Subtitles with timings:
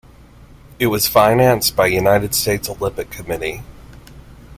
[0.79, 3.61] It was financed by United States Olympic Committee.